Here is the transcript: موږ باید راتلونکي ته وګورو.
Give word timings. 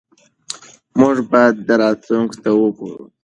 موږ 0.99 1.17
باید 1.31 1.55
راتلونکي 1.81 2.37
ته 2.43 2.49
وګورو. 2.59 3.05